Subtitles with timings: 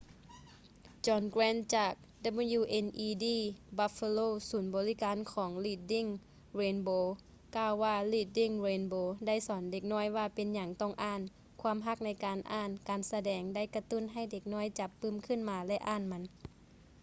[1.05, 1.93] john grant ຈາກ
[2.57, 3.25] wned
[3.77, 6.09] buffalo ສູນບໍລິການຂອງ reading
[6.59, 7.05] rainbow
[7.57, 11.21] ກ່າວວ່າ reading rainbow ໄດ້ສອນເດັກນ້ອຍວ່າເປັນຫຍັງຕ້ອງອ່ານ...
[11.61, 16.21] ຄວາມຮັກໃນການອ່ານ— [ການສະແດງ] ໄດ້ກະຕຸ້ນໃຫ້ເດັກນ້ອຍຈັບປື້ມຂຶ້ນມາ ແລະ ອ່ານມັນ.